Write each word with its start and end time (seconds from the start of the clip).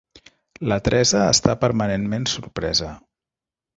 La 0.71 0.77
Teresa 0.87 1.21
està 1.35 1.55
permanentment 1.67 2.29
sorpresa. 2.33 2.91